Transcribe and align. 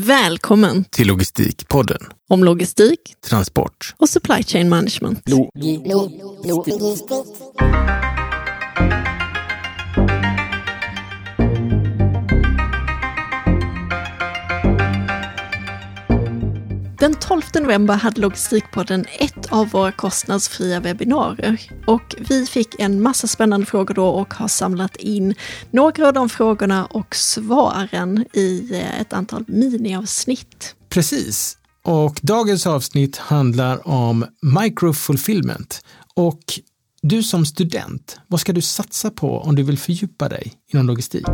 Välkommen 0.00 0.84
till 0.84 1.06
Logistikpodden. 1.06 1.98
om 2.28 2.44
logistik 2.44 3.14
Transport. 3.28 3.94
och 3.96 4.08
supply 4.08 4.42
chain 4.42 4.68
management. 4.68 5.22
Den 17.08 17.16
12 17.16 17.42
november 17.54 17.94
hade 17.94 18.20
Logistikpodden 18.20 19.04
ett 19.18 19.52
av 19.52 19.68
våra 19.68 19.92
kostnadsfria 19.92 20.80
webbinarier 20.80 21.60
och 21.86 22.14
vi 22.18 22.46
fick 22.46 22.80
en 22.80 23.02
massa 23.02 23.26
spännande 23.26 23.66
frågor 23.66 23.94
då 23.94 24.06
och 24.06 24.34
har 24.34 24.48
samlat 24.48 24.96
in 24.96 25.34
några 25.70 26.08
av 26.08 26.12
de 26.12 26.28
frågorna 26.28 26.86
och 26.86 27.14
svaren 27.14 28.24
i 28.32 28.74
eh, 28.74 29.00
ett 29.00 29.12
antal 29.12 29.44
miniavsnitt. 29.46 30.74
Precis. 30.88 31.58
Och 31.84 32.20
dagens 32.22 32.66
avsnitt 32.66 33.16
handlar 33.16 33.88
om 33.88 34.26
microfulfillment. 34.60 35.80
Och 36.14 36.42
du 37.02 37.22
som 37.22 37.46
student, 37.46 38.18
vad 38.26 38.40
ska 38.40 38.52
du 38.52 38.62
satsa 38.62 39.10
på 39.10 39.40
om 39.40 39.54
du 39.56 39.62
vill 39.62 39.78
fördjupa 39.78 40.28
dig 40.28 40.52
inom 40.72 40.86
logistik? 40.86 41.26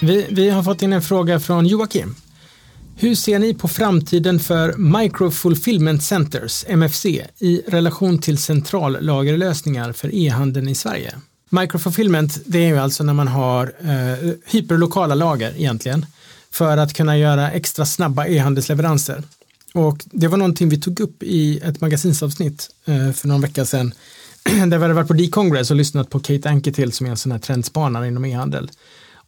Vi, 0.00 0.26
vi 0.30 0.50
har 0.50 0.62
fått 0.62 0.82
in 0.82 0.92
en 0.92 1.02
fråga 1.02 1.40
från 1.40 1.66
Joakim. 1.66 2.14
Hur 2.96 3.14
ser 3.14 3.38
ni 3.38 3.54
på 3.54 3.68
framtiden 3.68 4.40
för 4.40 4.72
Micro-Fulfillment 4.72 6.02
Centers, 6.02 6.64
MFC, 6.68 7.06
i 7.38 7.62
relation 7.66 8.18
till 8.18 8.38
centrallagerlösningar 8.38 9.92
för 9.92 10.14
e-handeln 10.14 10.68
i 10.68 10.74
Sverige? 10.74 11.14
Micro-Fulfillment, 11.50 12.40
det 12.46 12.58
är 12.58 12.68
ju 12.68 12.78
alltså 12.78 13.04
när 13.04 13.14
man 13.14 13.28
har 13.28 13.72
eh, 13.80 14.32
hyperlokala 14.46 15.14
lager 15.14 15.54
egentligen 15.56 16.06
för 16.50 16.76
att 16.76 16.94
kunna 16.94 17.18
göra 17.18 17.50
extra 17.50 17.86
snabba 17.86 18.26
e-handelsleveranser. 18.26 19.22
Och 19.74 20.04
det 20.04 20.28
var 20.28 20.38
någonting 20.38 20.68
vi 20.68 20.80
tog 20.80 21.00
upp 21.00 21.22
i 21.22 21.58
ett 21.58 21.80
magasinsavsnitt 21.80 22.70
eh, 22.86 23.12
för 23.12 23.28
någon 23.28 23.40
vecka 23.40 23.64
sedan 23.64 23.94
där 24.44 24.78
vi 24.78 24.82
hade 24.82 24.94
varit 24.94 25.08
på 25.08 25.14
D-Congress 25.14 25.70
och 25.70 25.76
lyssnat 25.76 26.10
på 26.10 26.20
Kate 26.20 26.50
Anketil 26.50 26.92
som 26.92 27.06
är 27.06 27.10
en 27.10 27.16
sån 27.16 27.32
här 27.32 27.38
trendspanare 27.38 28.08
inom 28.08 28.24
e-handel. 28.24 28.70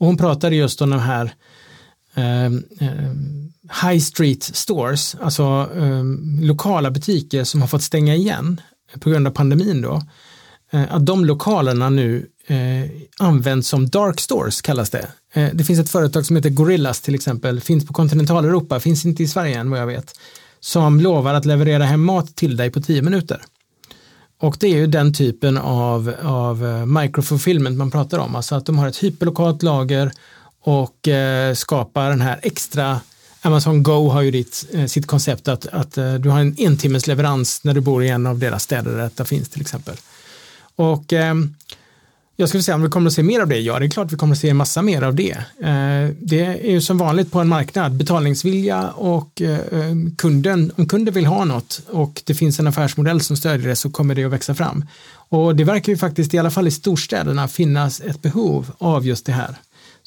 Och 0.00 0.06
hon 0.06 0.16
pratade 0.16 0.56
just 0.56 0.82
om 0.82 0.90
de 0.90 1.00
här 1.00 1.34
eh, 2.14 2.50
high 3.82 4.00
street 4.00 4.42
stores, 4.42 5.16
alltså 5.20 5.70
eh, 5.76 6.04
lokala 6.40 6.90
butiker 6.90 7.44
som 7.44 7.60
har 7.60 7.68
fått 7.68 7.82
stänga 7.82 8.14
igen 8.14 8.60
på 9.00 9.10
grund 9.10 9.26
av 9.26 9.30
pandemin 9.30 9.82
då. 9.82 10.02
Eh, 10.70 10.94
att 10.94 11.06
de 11.06 11.24
lokalerna 11.24 11.90
nu 11.90 12.26
eh, 12.46 12.90
används 13.18 13.68
som 13.68 13.88
dark 13.88 14.20
stores 14.20 14.62
kallas 14.62 14.90
det. 14.90 15.08
Eh, 15.34 15.48
det 15.52 15.64
finns 15.64 15.80
ett 15.80 15.90
företag 15.90 16.26
som 16.26 16.36
heter 16.36 16.50
Gorillas 16.50 17.00
till 17.00 17.14
exempel, 17.14 17.60
finns 17.60 17.86
på 17.86 17.92
kontinentaleuropa, 17.92 18.80
finns 18.80 19.04
inte 19.04 19.22
i 19.22 19.28
Sverige 19.28 19.58
än 19.58 19.70
vad 19.70 19.80
jag 19.80 19.86
vet, 19.86 20.14
som 20.60 21.00
lovar 21.00 21.34
att 21.34 21.44
leverera 21.44 21.84
hem 21.84 22.04
mat 22.04 22.36
till 22.36 22.56
dig 22.56 22.70
på 22.70 22.80
tio 22.80 23.02
minuter. 23.02 23.42
Och 24.40 24.56
det 24.60 24.66
är 24.66 24.76
ju 24.76 24.86
den 24.86 25.12
typen 25.12 25.58
av, 25.58 26.14
av 26.22 26.66
eh, 26.66 26.86
microfulfillment 26.86 27.78
man 27.78 27.90
pratar 27.90 28.18
om, 28.18 28.36
alltså 28.36 28.54
att 28.54 28.66
de 28.66 28.78
har 28.78 28.88
ett 28.88 29.02
hyperlokalt 29.04 29.62
lager 29.62 30.12
och 30.62 31.08
eh, 31.08 31.54
skapar 31.54 32.10
den 32.10 32.20
här 32.20 32.40
extra 32.42 33.00
Amazon 33.42 33.82
Go 33.82 34.08
har 34.08 34.22
ju 34.22 34.30
ditt, 34.30 34.64
eh, 34.72 34.86
sitt 34.86 35.06
koncept 35.06 35.48
att, 35.48 35.66
att 35.66 35.98
eh, 35.98 36.14
du 36.14 36.28
har 36.28 36.40
en 36.40 36.54
en 36.58 36.76
timmes 36.76 37.06
leverans 37.06 37.64
när 37.64 37.74
du 37.74 37.80
bor 37.80 38.04
i 38.04 38.08
en 38.08 38.26
av 38.26 38.38
deras 38.38 38.62
städer 38.62 38.90
där 38.90 39.02
detta 39.02 39.24
finns 39.24 39.48
till 39.48 39.60
exempel. 39.60 39.96
Och 40.76 41.12
eh, 41.12 41.34
jag 42.40 42.48
skulle 42.48 42.62
säga 42.62 42.74
om 42.74 42.82
vi 42.82 42.88
kommer 42.88 43.06
att 43.06 43.14
se 43.14 43.22
mer 43.22 43.40
av 43.40 43.48
det, 43.48 43.58
ja 43.58 43.78
det 43.78 43.84
är 43.84 43.90
klart 43.90 44.12
vi 44.12 44.16
kommer 44.16 44.34
att 44.34 44.38
se 44.38 44.48
en 44.48 44.56
massa 44.56 44.82
mer 44.82 45.02
av 45.02 45.14
det. 45.14 45.30
Eh, 45.60 46.14
det 46.20 46.40
är 46.40 46.70
ju 46.70 46.80
som 46.80 46.98
vanligt 46.98 47.32
på 47.32 47.40
en 47.40 47.48
marknad, 47.48 47.92
betalningsvilja 47.92 48.90
och 48.90 49.42
eh, 49.42 49.50
eh, 49.50 49.94
kunden, 50.18 50.72
om 50.76 50.86
kunden 50.86 51.14
vill 51.14 51.26
ha 51.26 51.44
något 51.44 51.80
och 51.88 52.22
det 52.26 52.34
finns 52.34 52.60
en 52.60 52.66
affärsmodell 52.66 53.20
som 53.20 53.36
stödjer 53.36 53.68
det 53.68 53.76
så 53.76 53.90
kommer 53.90 54.14
det 54.14 54.24
att 54.24 54.32
växa 54.32 54.54
fram. 54.54 54.84
Och 55.12 55.56
det 55.56 55.64
verkar 55.64 55.92
ju 55.92 55.98
faktiskt 55.98 56.34
i 56.34 56.38
alla 56.38 56.50
fall 56.50 56.66
i 56.66 56.70
storstäderna 56.70 57.48
finnas 57.48 58.00
ett 58.00 58.22
behov 58.22 58.66
av 58.78 59.06
just 59.06 59.26
det 59.26 59.32
här. 59.32 59.56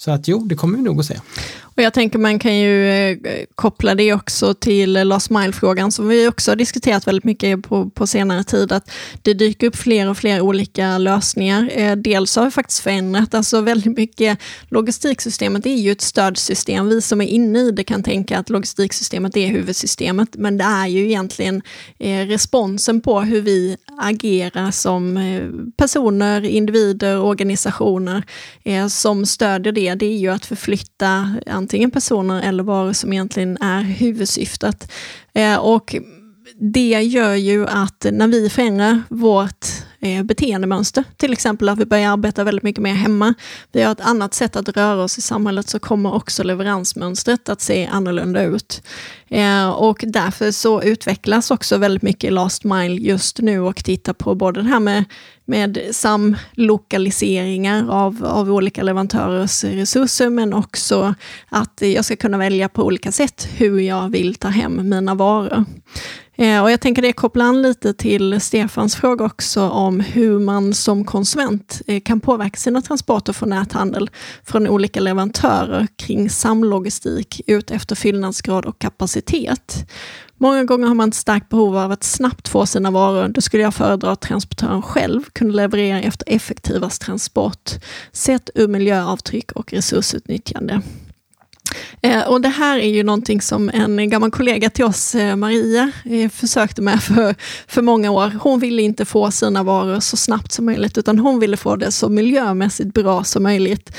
Så 0.03 0.11
att 0.11 0.27
jo, 0.27 0.39
det 0.39 0.55
kommer 0.55 0.77
vi 0.77 0.83
nog 0.83 0.99
att 0.99 1.05
se. 1.05 1.19
Och 1.61 1.83
jag 1.83 1.93
tänker 1.93 2.19
man 2.19 2.39
kan 2.39 2.57
ju 2.57 2.89
eh, 2.89 3.17
koppla 3.55 3.95
det 3.95 4.13
också 4.13 4.53
till 4.53 4.93
last 4.93 5.29
mile-frågan 5.29 5.91
som 5.91 6.07
vi 6.07 6.27
också 6.27 6.51
har 6.51 6.55
diskuterat 6.55 7.07
väldigt 7.07 7.23
mycket 7.23 7.63
på, 7.63 7.89
på 7.89 8.07
senare 8.07 8.43
tid, 8.43 8.71
att 8.71 8.91
det 9.21 9.33
dyker 9.33 9.67
upp 9.67 9.75
fler 9.75 10.09
och 10.09 10.17
fler 10.17 10.41
olika 10.41 10.97
lösningar. 10.97 11.69
Eh, 11.73 11.95
dels 11.95 12.35
har 12.35 12.45
vi 12.45 12.51
faktiskt 12.51 12.79
förändrat, 12.79 13.33
alltså 13.33 13.61
väldigt 13.61 13.97
mycket, 13.97 14.39
logistiksystemet 14.69 15.65
är 15.65 15.75
ju 15.75 15.91
ett 15.91 16.01
stödsystem. 16.01 16.89
Vi 16.89 17.01
som 17.01 17.21
är 17.21 17.25
inne 17.25 17.59
i 17.59 17.71
det 17.71 17.83
kan 17.83 18.03
tänka 18.03 18.39
att 18.39 18.49
logistiksystemet 18.49 19.37
är 19.37 19.47
huvudsystemet, 19.47 20.29
men 20.33 20.57
det 20.57 20.63
är 20.63 20.87
ju 20.87 21.05
egentligen 21.05 21.61
eh, 21.99 22.27
responsen 22.27 23.01
på 23.01 23.21
hur 23.21 23.41
vi 23.41 23.77
agera 23.97 24.71
som 24.71 25.17
eh, 25.17 25.49
personer, 25.77 26.45
individer, 26.45 27.19
organisationer 27.19 28.23
eh, 28.63 28.87
som 28.87 29.25
stödjer 29.25 29.73
det. 29.73 29.95
Det 29.95 30.05
är 30.05 30.17
ju 30.17 30.29
att 30.29 30.45
förflytta 30.45 31.35
antingen 31.47 31.91
personer 31.91 32.41
eller 32.41 32.63
varor 32.63 32.93
som 32.93 33.13
egentligen 33.13 33.57
är 33.61 33.81
huvudsyftet. 33.81 34.91
Eh, 35.33 35.55
och 35.55 35.95
det 36.55 37.01
gör 37.01 37.35
ju 37.35 37.67
att 37.67 38.05
när 38.11 38.27
vi 38.27 38.49
förändrar 38.49 39.01
vårt 39.09 39.65
eh, 39.99 40.23
beteendemönster, 40.23 41.03
till 41.17 41.33
exempel 41.33 41.69
att 41.69 41.79
vi 41.79 41.85
börjar 41.85 42.11
arbeta 42.11 42.43
väldigt 42.43 42.63
mycket 42.63 42.81
mer 42.81 42.93
hemma, 42.93 43.33
vi 43.71 43.81
har 43.81 43.91
ett 43.91 44.01
annat 44.01 44.33
sätt 44.33 44.55
att 44.55 44.69
röra 44.69 45.03
oss 45.03 45.17
i 45.17 45.21
samhället, 45.21 45.69
så 45.69 45.79
kommer 45.79 46.13
också 46.13 46.43
leveransmönstret 46.43 47.49
att 47.49 47.61
se 47.61 47.85
annorlunda 47.85 48.43
ut. 48.43 48.83
Eh, 49.27 49.69
och 49.69 50.03
därför 50.07 50.51
så 50.51 50.81
utvecklas 50.81 51.51
också 51.51 51.77
väldigt 51.77 52.03
mycket 52.03 52.33
last 52.33 52.63
mile 52.63 52.95
just 52.95 53.39
nu 53.39 53.59
och 53.59 53.83
tittar 53.83 54.13
på 54.13 54.35
både 54.35 54.61
det 54.61 54.67
här 54.67 54.79
med, 54.79 55.03
med 55.45 55.79
samlokaliseringar 55.91 57.89
av, 57.89 58.25
av 58.25 58.51
olika 58.51 58.83
leverantörers 58.83 59.63
resurser, 59.63 60.29
men 60.29 60.53
också 60.53 61.15
att 61.49 61.81
jag 61.81 62.05
ska 62.05 62.15
kunna 62.15 62.37
välja 62.37 62.69
på 62.69 62.83
olika 62.83 63.11
sätt 63.11 63.47
hur 63.57 63.79
jag 63.79 64.09
vill 64.09 64.35
ta 64.35 64.47
hem 64.47 64.89
mina 64.89 65.15
varor. 65.15 65.65
Eh, 66.35 66.63
och 66.63 66.71
jag 66.71 66.81
tänker 66.81 67.01
det 67.01 67.13
kopplar 67.13 67.45
an 67.45 67.61
lite 67.61 67.93
till 67.93 68.41
Stefans 68.41 68.95
fråga 68.95 69.25
också 69.25 69.61
om 69.61 69.99
hur 69.99 70.39
man 70.39 70.73
som 70.73 71.05
konsument 71.05 71.81
eh, 71.87 72.01
kan 72.01 72.19
påverka 72.19 72.57
sina 72.57 72.81
transporter 72.81 73.33
från 73.33 73.49
näthandel 73.49 74.09
från 74.43 74.67
olika 74.67 74.99
leverantörer 74.99 75.87
kring 75.95 76.29
samlogistik 76.29 77.41
ut 77.47 77.71
efter 77.71 77.95
fyllnadsgrad 77.95 78.65
och 78.65 78.79
kapacitet. 78.79 79.91
Många 80.37 80.63
gånger 80.63 80.87
har 80.87 80.95
man 80.95 81.09
ett 81.09 81.15
starkt 81.15 81.49
behov 81.49 81.77
av 81.77 81.91
att 81.91 82.03
snabbt 82.03 82.47
få 82.47 82.65
sina 82.65 82.91
varor. 82.91 83.27
Då 83.27 83.41
skulle 83.41 83.63
jag 83.63 83.73
föredra 83.73 84.11
att 84.11 84.21
transportören 84.21 84.81
själv 84.81 85.23
kunde 85.33 85.53
leverera 85.53 86.01
efter 86.01 86.29
effektivast 86.29 87.01
transport, 87.01 87.71
sett 88.11 88.49
ur 88.55 88.67
miljöavtryck 88.67 89.51
och 89.51 89.73
resursutnyttjande. 89.73 90.81
Eh, 92.01 92.27
och 92.27 92.41
det 92.41 92.49
här 92.49 92.79
är 92.79 92.89
ju 92.89 93.03
någonting 93.03 93.41
som 93.41 93.69
en 93.69 94.09
gammal 94.09 94.31
kollega 94.31 94.69
till 94.69 94.85
oss, 94.85 95.15
eh, 95.15 95.35
Maria, 95.35 95.91
eh, 96.05 96.29
försökte 96.29 96.81
med 96.81 97.03
för, 97.03 97.35
för 97.67 97.81
många 97.81 98.11
år. 98.11 98.31
Hon 98.41 98.59
ville 98.59 98.81
inte 98.81 99.05
få 99.05 99.31
sina 99.31 99.63
varor 99.63 99.99
så 99.99 100.17
snabbt 100.17 100.51
som 100.51 100.65
möjligt, 100.65 100.97
utan 100.97 101.19
hon 101.19 101.39
ville 101.39 101.57
få 101.57 101.75
det 101.75 101.91
så 101.91 102.09
miljömässigt 102.09 102.93
bra 102.93 103.23
som 103.23 103.43
möjligt 103.43 103.95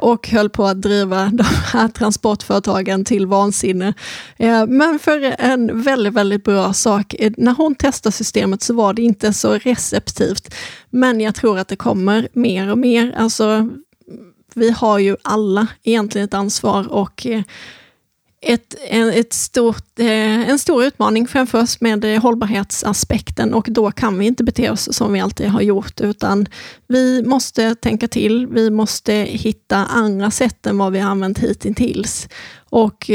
och 0.00 0.28
höll 0.28 0.50
på 0.50 0.64
att 0.64 0.82
driva 0.82 1.24
de 1.32 1.44
här 1.72 1.88
transportföretagen 1.88 3.04
till 3.04 3.26
vansinne. 3.26 3.94
Men 4.68 4.98
för 4.98 5.34
en 5.38 5.82
väldigt, 5.82 6.14
väldigt 6.14 6.44
bra 6.44 6.72
sak. 6.72 7.14
När 7.36 7.54
hon 7.54 7.74
testade 7.74 8.12
systemet 8.12 8.62
så 8.62 8.74
var 8.74 8.94
det 8.94 9.02
inte 9.02 9.32
så 9.32 9.58
receptivt, 9.58 10.54
men 10.90 11.20
jag 11.20 11.34
tror 11.34 11.58
att 11.58 11.68
det 11.68 11.76
kommer 11.76 12.28
mer 12.32 12.70
och 12.70 12.78
mer. 12.78 13.14
Alltså, 13.18 13.68
vi 14.54 14.70
har 14.70 14.98
ju 14.98 15.16
alla 15.22 15.66
egentligen 15.82 16.24
ett 16.24 16.34
ansvar 16.34 16.92
och 16.92 17.26
eh, 17.26 17.42
ett, 18.40 18.74
en, 18.88 19.08
ett 19.08 19.32
stort, 19.32 19.98
eh, 19.98 20.48
en 20.48 20.58
stor 20.58 20.84
utmaning 20.84 21.28
framför 21.28 21.62
oss 21.62 21.80
med 21.80 22.04
eh, 22.04 22.22
hållbarhetsaspekten 22.22 23.54
och 23.54 23.66
då 23.70 23.90
kan 23.90 24.18
vi 24.18 24.26
inte 24.26 24.44
bete 24.44 24.70
oss 24.70 24.96
som 24.96 25.12
vi 25.12 25.20
alltid 25.20 25.48
har 25.48 25.60
gjort 25.60 26.00
utan 26.00 26.46
vi 26.86 27.22
måste 27.22 27.74
tänka 27.74 28.08
till, 28.08 28.46
vi 28.46 28.70
måste 28.70 29.12
hitta 29.12 29.76
andra 29.76 30.30
sätt 30.30 30.66
än 30.66 30.78
vad 30.78 30.92
vi 30.92 30.98
har 30.98 31.10
använt 31.10 31.38
hittills. 31.38 32.28
Och 32.70 33.10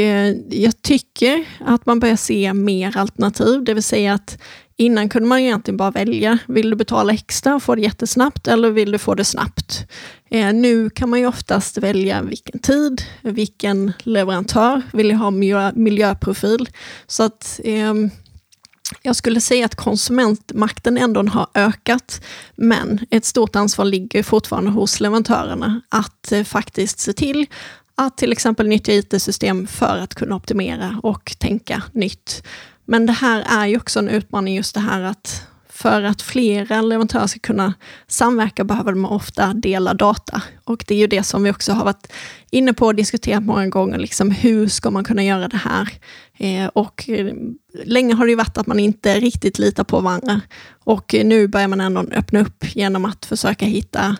jag 0.50 0.82
tycker 0.82 1.44
att 1.60 1.86
man 1.86 2.00
börjar 2.00 2.16
se 2.16 2.54
mer 2.54 2.96
alternativ, 2.96 3.64
det 3.64 3.74
vill 3.74 3.82
säga 3.82 4.14
att 4.14 4.38
Innan 4.80 5.08
kunde 5.08 5.28
man 5.28 5.38
egentligen 5.38 5.76
bara 5.76 5.90
välja, 5.90 6.38
vill 6.48 6.70
du 6.70 6.76
betala 6.76 7.12
extra 7.12 7.54
och 7.54 7.62
få 7.62 7.74
det 7.74 7.82
jättesnabbt 7.82 8.48
eller 8.48 8.70
vill 8.70 8.92
du 8.92 8.98
få 8.98 9.14
det 9.14 9.24
snabbt? 9.24 9.86
Eh, 10.30 10.52
nu 10.52 10.90
kan 10.90 11.10
man 11.10 11.20
ju 11.20 11.26
oftast 11.26 11.78
välja 11.78 12.22
vilken 12.22 12.58
tid, 12.58 13.02
vilken 13.22 13.92
leverantör, 14.02 14.82
vill 14.92 15.10
jag 15.10 15.18
ha 15.18 15.30
miljö, 15.30 15.72
miljöprofil? 15.74 16.68
Så 17.06 17.22
att 17.22 17.60
eh, 17.64 17.94
jag 19.02 19.16
skulle 19.16 19.40
säga 19.40 19.66
att 19.66 19.74
konsumentmakten 19.74 20.98
ändå 20.98 21.22
har 21.22 21.46
ökat, 21.54 22.24
men 22.56 23.06
ett 23.10 23.24
stort 23.24 23.56
ansvar 23.56 23.84
ligger 23.84 24.22
fortfarande 24.22 24.70
hos 24.70 25.00
leverantörerna 25.00 25.80
att 25.88 26.32
eh, 26.32 26.44
faktiskt 26.44 26.98
se 26.98 27.12
till 27.12 27.46
att 27.94 28.16
till 28.16 28.32
exempel 28.32 28.68
nyttja 28.68 28.92
IT-system 28.92 29.66
för 29.66 29.98
att 29.98 30.14
kunna 30.14 30.36
optimera 30.36 31.00
och 31.02 31.36
tänka 31.38 31.82
nytt. 31.92 32.42
Men 32.90 33.06
det 33.06 33.12
här 33.12 33.62
är 33.62 33.66
ju 33.66 33.76
också 33.76 33.98
en 33.98 34.08
utmaning, 34.08 34.54
just 34.54 34.74
det 34.74 34.80
här 34.80 35.02
att 35.02 35.46
för 35.68 36.02
att 36.02 36.22
flera 36.22 36.82
leverantörer 36.82 37.26
ska 37.26 37.40
kunna 37.40 37.74
samverka 38.06 38.64
behöver 38.64 38.92
de 38.92 39.04
ofta 39.04 39.54
dela 39.54 39.94
data. 39.94 40.42
Och 40.64 40.84
det 40.86 40.94
är 40.94 40.98
ju 40.98 41.06
det 41.06 41.22
som 41.22 41.42
vi 41.42 41.50
också 41.50 41.72
har 41.72 41.84
varit 41.84 42.12
inne 42.50 42.72
på 42.72 42.86
och 42.86 42.94
diskuterat 42.94 43.42
många 43.42 43.66
gånger. 43.66 43.98
Liksom, 43.98 44.30
hur 44.30 44.68
ska 44.68 44.90
man 44.90 45.04
kunna 45.04 45.24
göra 45.24 45.48
det 45.48 45.56
här? 45.56 45.88
Eh, 46.38 46.66
och 46.66 47.10
länge 47.84 48.14
har 48.14 48.26
det 48.26 48.30
ju 48.30 48.36
varit 48.36 48.58
att 48.58 48.66
man 48.66 48.80
inte 48.80 49.20
riktigt 49.20 49.58
litar 49.58 49.84
på 49.84 50.00
varandra. 50.00 50.40
Och 50.84 51.14
nu 51.24 51.48
börjar 51.48 51.68
man 51.68 51.80
ändå 51.80 52.00
öppna 52.00 52.40
upp 52.40 52.64
genom 52.76 53.04
att 53.04 53.26
försöka 53.26 53.66
hitta 53.66 54.16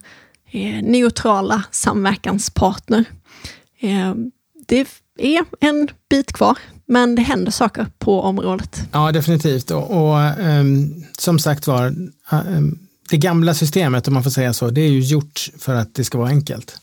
eh, 0.51 0.83
neutrala 0.83 1.63
samverkanspartner. 1.71 3.05
Eh, 3.81 4.15
det 4.67 4.87
är 5.19 5.45
en 5.61 5.89
bit 6.11 6.33
kvar, 6.33 6.59
men 6.91 7.15
det 7.15 7.23
händer 7.23 7.53
saker 7.53 7.87
på 7.99 8.21
området. 8.21 8.83
Ja, 8.93 9.13
definitivt. 9.13 9.71
Och, 9.71 9.91
och 9.91 10.39
um, 10.39 11.05
som 11.19 11.39
sagt 11.39 11.67
var, 11.67 11.87
um, 12.31 12.79
det 13.11 13.17
gamla 13.17 13.55
systemet, 13.55 14.09
om 14.09 14.15
man 14.15 14.23
får 14.23 14.31
säga 14.31 14.53
så, 14.53 14.71
det 14.71 14.81
är 14.81 14.89
ju 14.89 15.01
gjort 15.01 15.51
för 15.59 15.75
att 15.75 15.95
det 15.95 16.05
ska 16.05 16.19
vara 16.19 16.29
enkelt. 16.29 16.81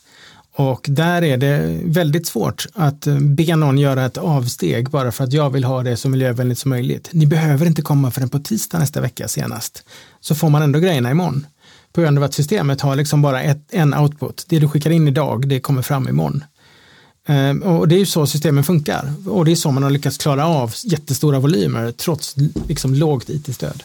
Och 0.56 0.86
där 0.89 1.24
är 1.24 1.38
det 1.38 1.80
väldigt 1.83 2.27
svårt 2.27 2.68
att 2.74 3.07
eh, 3.07 3.19
be 3.19 3.56
någon 3.56 3.77
göra 3.77 4.06
ett 4.06 4.18
avsteg 4.18 4.89
bara 4.89 5.12
för 5.12 5.24
att 5.24 5.33
jag 5.33 5.50
vill 5.50 5.63
ha 5.63 5.83
det 5.83 5.98
så 5.98 6.09
miljövänligt 6.09 6.59
som 6.59 6.69
möjligt. 6.69 7.09
Ni 7.12 7.25
behöver 7.25 7.65
inte 7.65 7.81
komma 7.81 8.12
förrän 8.12 8.30
på 8.30 8.39
tisdag 8.39 8.80
nästa 8.80 9.01
vecka 9.01 9.27
senast. 9.27 9.83
Så 10.21 10.36
får 10.36 10.50
man 10.50 10.62
ändå 10.62 10.80
grejerna 10.80 11.12
imorgon. 11.12 11.48
På 11.94 12.01
grund 12.01 12.18
av 12.18 12.24
att 12.24 12.33
systemet 12.33 12.81
har 12.81 12.95
liksom 12.95 13.21
bara 13.21 13.42
ett, 13.42 13.74
en 13.74 13.94
output. 13.94 14.45
Det 14.50 14.59
du 14.59 14.69
skickar 14.69 14.92
in 14.92 15.07
idag, 15.07 15.48
det 15.48 15.59
kommer 15.59 15.81
fram 15.81 16.07
imorgon. 16.07 16.44
Ehm, 17.29 17.63
och 17.63 17.88
det 17.88 17.95
är 17.95 18.00
ju 18.00 18.06
så 18.06 18.27
systemen 18.27 18.63
funkar 18.63 19.13
och 19.25 19.45
det 19.45 19.51
är 19.51 19.56
så 19.56 19.71
man 19.71 19.83
har 19.83 19.89
lyckats 19.89 20.18
klara 20.18 20.47
av 20.47 20.74
jättestora 20.83 21.39
volymer 21.39 21.91
trots 21.91 22.35
liksom 22.68 22.94
lågt 22.94 23.29
IT-stöd. 23.29 23.83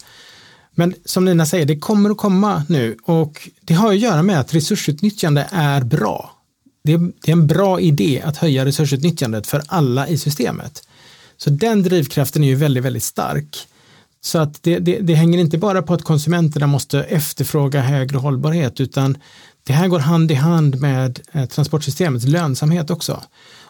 Men 0.74 0.94
som 1.04 1.24
Nina 1.24 1.46
säger, 1.46 1.66
det 1.66 1.78
kommer 1.78 2.10
att 2.10 2.16
komma 2.16 2.64
nu 2.68 2.96
och 3.04 3.48
det 3.60 3.74
har 3.74 3.92
att 3.92 3.98
göra 3.98 4.22
med 4.22 4.40
att 4.40 4.54
resursutnyttjande 4.54 5.48
är 5.50 5.80
bra. 5.80 6.32
Det 6.84 6.92
är, 6.92 6.98
det 6.98 7.30
är 7.30 7.32
en 7.32 7.46
bra 7.46 7.80
idé 7.80 8.22
att 8.24 8.36
höja 8.36 8.64
resursutnyttjandet 8.64 9.46
för 9.46 9.62
alla 9.66 10.08
i 10.08 10.18
systemet. 10.18 10.88
Så 11.36 11.50
den 11.50 11.82
drivkraften 11.82 12.44
är 12.44 12.48
ju 12.48 12.54
väldigt, 12.54 12.84
väldigt 12.84 13.02
stark. 13.02 13.68
Så 14.20 14.38
att 14.38 14.62
det, 14.62 14.78
det, 14.78 14.98
det 14.98 15.14
hänger 15.14 15.38
inte 15.38 15.58
bara 15.58 15.82
på 15.82 15.94
att 15.94 16.02
konsumenterna 16.02 16.66
måste 16.66 17.02
efterfråga 17.02 17.80
högre 17.80 18.18
hållbarhet 18.18 18.80
utan 18.80 19.18
det 19.64 19.72
här 19.72 19.88
går 19.88 19.98
hand 19.98 20.30
i 20.30 20.34
hand 20.34 20.80
med 20.80 21.20
eh, 21.32 21.44
transportsystemets 21.44 22.26
lönsamhet 22.26 22.90
också. 22.90 23.22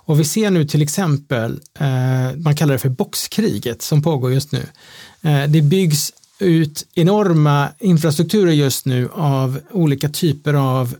Och 0.04 0.20
vi 0.20 0.24
ser 0.24 0.50
nu 0.50 0.64
till 0.64 0.82
exempel, 0.82 1.60
eh, 1.78 2.36
man 2.36 2.56
kallar 2.56 2.72
det 2.72 2.78
för 2.78 2.88
boxkriget 2.88 3.82
som 3.82 4.02
pågår 4.02 4.32
just 4.32 4.52
nu. 4.52 4.66
Eh, 5.22 5.44
det 5.48 5.62
byggs 5.62 6.12
ut 6.38 6.86
enorma 6.94 7.68
infrastrukturer 7.78 8.52
just 8.52 8.86
nu 8.86 9.08
av 9.14 9.60
olika 9.70 10.08
typer 10.08 10.54
av 10.54 10.96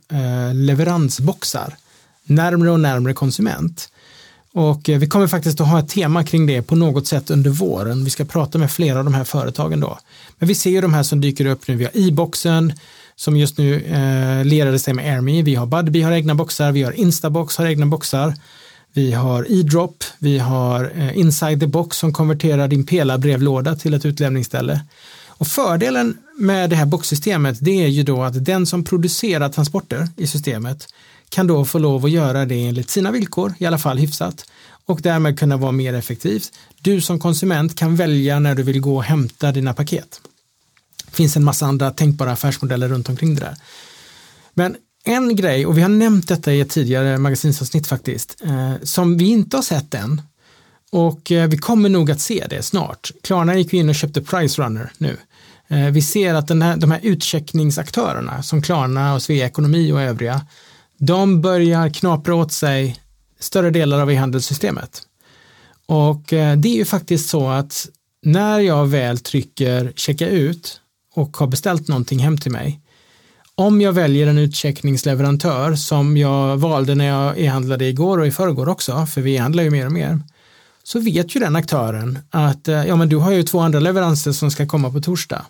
leveransboxar 0.54 1.76
närmre 2.24 2.70
och 2.70 2.80
närmre 2.80 3.14
konsument. 3.14 3.88
Och 4.52 4.80
vi 4.88 5.06
kommer 5.06 5.26
faktiskt 5.26 5.60
att 5.60 5.68
ha 5.68 5.78
ett 5.78 5.88
tema 5.88 6.24
kring 6.24 6.46
det 6.46 6.62
på 6.62 6.76
något 6.76 7.06
sätt 7.06 7.30
under 7.30 7.50
våren. 7.50 8.04
Vi 8.04 8.10
ska 8.10 8.24
prata 8.24 8.58
med 8.58 8.70
flera 8.70 8.98
av 8.98 9.04
de 9.04 9.14
här 9.14 9.24
företagen 9.24 9.80
då. 9.80 9.98
Men 10.38 10.48
vi 10.48 10.54
ser 10.54 10.70
ju 10.70 10.80
de 10.80 10.94
här 10.94 11.02
som 11.02 11.20
dyker 11.20 11.46
upp 11.46 11.68
nu. 11.68 11.76
Vi 11.76 11.84
har 11.84 11.92
e-boxen, 11.94 12.72
som 13.17 13.37
just 13.37 13.59
nu 13.59 13.75
eh, 13.75 14.44
lerade 14.44 14.79
sig 14.79 14.94
med 14.94 15.14
AirMe. 15.14 15.43
Vi 15.43 15.55
har 15.55 15.67
Budbee 15.67 16.03
har 16.03 16.12
egna 16.12 16.35
boxar, 16.35 16.73
vi 16.73 16.82
har 16.82 16.93
Instabox 16.93 17.56
har 17.56 17.67
egna 17.67 17.87
boxar. 17.87 18.35
Vi 18.94 19.12
har 19.12 19.47
eDrop, 19.49 20.05
vi 20.19 20.38
har 20.38 20.93
eh, 20.97 21.19
Inside 21.19 21.61
the 21.61 21.67
Box 21.67 21.97
som 21.97 22.12
konverterar 22.12 22.69
din 22.69 22.87
Pela-brevlåda 22.87 23.76
till 23.76 23.94
ett 23.94 24.05
utlämningsställe. 24.05 24.81
Och 25.26 25.47
fördelen 25.47 26.19
med 26.38 26.70
det 26.70 26.76
här 26.76 26.87
boxsystemet 26.87 27.56
det 27.61 27.85
är 27.85 27.88
ju 27.88 28.03
då 28.03 28.23
att 28.23 28.44
den 28.44 28.67
som 28.67 28.85
producerar 28.85 29.49
transporter 29.49 30.09
i 30.17 30.26
systemet 30.26 30.88
kan 31.29 31.47
då 31.47 31.64
få 31.64 31.79
lov 31.79 32.05
att 32.05 32.11
göra 32.11 32.44
det 32.44 32.67
enligt 32.67 32.91
sina 32.91 33.11
villkor, 33.11 33.55
i 33.59 33.67
alla 33.67 33.79
fall 33.79 33.99
hyfsat, 33.99 34.44
och 34.87 35.00
därmed 35.03 35.38
kunna 35.38 35.56
vara 35.56 35.73
mer 35.73 35.94
effektivt. 35.94 36.53
Du 36.81 37.00
som 37.00 37.19
konsument 37.19 37.76
kan 37.76 37.97
välja 37.97 38.38
när 38.38 38.55
du 38.55 38.62
vill 38.62 38.81
gå 38.81 38.97
och 38.97 39.05
hämta 39.05 39.53
dina 39.53 39.75
paket. 39.75 40.20
Det 41.12 41.17
finns 41.17 41.37
en 41.37 41.44
massa 41.44 41.67
andra 41.67 41.91
tänkbara 41.91 42.32
affärsmodeller 42.32 42.88
runt 42.88 43.09
omkring 43.09 43.35
det 43.35 43.41
där. 43.41 43.56
Men 44.55 44.76
en 45.05 45.37
grej, 45.37 45.67
och 45.67 45.79
vi 45.79 45.82
har 45.82 45.88
nämnt 45.88 46.29
detta 46.29 46.53
i 46.53 46.61
ett 46.61 46.70
tidigare 46.70 47.19
magasinsavsnitt 47.19 47.87
faktiskt, 47.87 48.43
eh, 48.44 48.75
som 48.82 49.17
vi 49.17 49.25
inte 49.25 49.56
har 49.56 49.62
sett 49.62 49.94
än 49.94 50.23
och 50.93 51.32
eh, 51.32 51.49
vi 51.49 51.59
kommer 51.59 51.88
nog 51.88 52.11
att 52.11 52.20
se 52.20 52.47
det 52.50 52.62
snart. 52.62 53.11
Klarna 53.23 53.56
gick 53.56 53.75
in 53.75 53.88
och 53.88 53.94
köpte 53.94 54.23
Price 54.23 54.62
Runner 54.62 54.93
nu. 54.99 55.17
Eh, 55.69 55.87
vi 55.87 56.03
ser 56.03 56.35
att 56.35 56.49
den 56.49 56.62
här, 56.62 56.76
de 56.76 56.91
här 56.91 57.00
utcheckningsaktörerna 57.03 58.43
som 58.43 58.62
Klarna 58.62 59.14
och 59.14 59.23
Svea 59.23 59.47
Ekonomi 59.47 59.93
och 59.93 60.03
övriga, 60.03 60.47
de 60.99 61.41
börjar 61.41 61.88
knapra 61.88 62.35
åt 62.35 62.53
sig 62.53 62.97
större 63.41 63.70
delar 63.70 64.00
av 64.00 64.11
e-handelssystemet. 64.11 65.03
Och 65.87 66.32
eh, 66.32 66.56
det 66.56 66.69
är 66.69 66.76
ju 66.76 66.85
faktiskt 66.85 67.29
så 67.29 67.49
att 67.49 67.88
när 68.23 68.61
jag 68.61 68.87
väl 68.87 69.19
trycker 69.19 69.93
checka 69.97 70.29
ut 70.29 70.81
och 71.14 71.37
har 71.37 71.47
beställt 71.47 71.88
någonting 71.88 72.19
hem 72.19 72.38
till 72.38 72.53
mig, 72.53 72.81
om 73.55 73.81
jag 73.81 73.93
väljer 73.93 74.26
en 74.26 74.38
utcheckningsleverantör 74.38 75.75
som 75.75 76.17
jag 76.17 76.56
valde 76.56 76.94
när 76.94 77.05
jag 77.05 77.38
e-handlade 77.38 77.85
igår 77.85 78.19
och 78.19 78.26
i 78.26 78.31
förrgår 78.31 78.69
också, 78.69 79.06
för 79.06 79.20
vi 79.20 79.35
e-handlar 79.35 79.62
ju 79.62 79.70
mer 79.70 79.87
och 79.87 79.93
mer, 79.93 80.20
så 80.82 81.00
vet 81.00 81.37
ju 81.37 81.41
den 81.41 81.56
aktören 81.56 82.19
att 82.31 82.69
eh, 82.69 82.85
ja, 82.87 82.97
men 82.97 83.09
du 83.09 83.17
har 83.17 83.32
ju 83.32 83.43
två 83.43 83.61
andra 83.61 83.81
leveranser 83.81 84.32
som 84.32 84.50
ska 84.50 84.67
komma 84.67 84.91
på 84.91 85.00
torsdag. 85.00 85.47